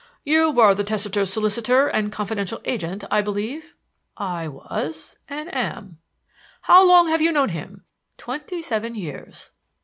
"You 0.25 0.49
were 0.49 0.73
the 0.73 0.83
testator's 0.83 1.31
solicitor 1.31 1.87
and 1.87 2.11
confidential 2.11 2.59
agent, 2.65 3.03
I 3.11 3.21
believe?" 3.21 3.75
"I 4.17 4.47
was 4.47 5.15
and 5.27 5.53
am." 5.53 5.99
"How 6.61 6.83
long 6.83 7.09
have 7.09 7.21
you 7.21 7.31
known 7.31 7.49
him?" 7.49 7.83
"Twenty 8.17 8.63
seven 8.63 8.95
years." 8.95 9.51